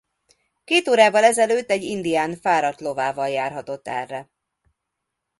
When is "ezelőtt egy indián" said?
1.23-2.35